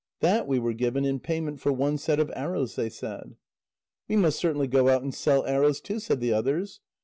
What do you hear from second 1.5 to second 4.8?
for one set of arrows," they said. "We must certainly